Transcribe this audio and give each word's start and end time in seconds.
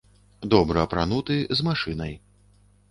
Добра 0.53 0.85
апрануты, 0.89 1.39
з 1.61 1.69
машынай. 1.71 2.13